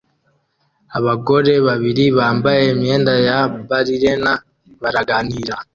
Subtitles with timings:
[0.97, 4.31] Abagore babiri bambaye imyenda ya ballerina
[4.81, 5.55] baraganira